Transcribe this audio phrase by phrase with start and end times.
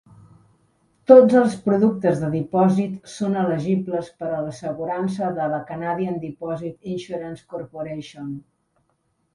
[1.09, 7.49] Tots els productes de dipòsit són elegibles per a l'assegurança de la Canadian dipòsit Insurance
[7.55, 8.39] Corporation.